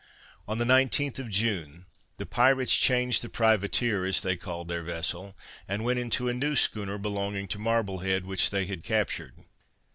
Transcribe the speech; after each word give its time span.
On 0.47 0.57
the 0.57 0.65
19th 0.65 1.19
of 1.19 1.29
June, 1.29 1.85
the 2.17 2.25
pirates 2.25 2.75
changed 2.75 3.21
the 3.21 3.29
privateer, 3.29 4.03
as 4.03 4.19
they 4.19 4.35
called 4.35 4.67
their 4.67 4.81
vessel, 4.81 5.37
and 5.67 5.83
went 5.85 5.99
into 5.99 6.27
a 6.27 6.33
new 6.33 6.55
schooner 6.55 6.97
belonging 6.97 7.47
to 7.49 7.59
Marblehead, 7.59 8.25
which 8.25 8.49
they 8.49 8.65
had 8.65 8.83
captured. 8.83 9.35